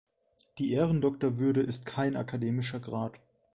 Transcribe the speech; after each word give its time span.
Die 0.57 0.73
Ehrendoktorwürde 0.73 1.61
ist 1.61 1.85
kein 1.85 2.15
akademischer 2.15 2.79
Grad. 2.79 3.19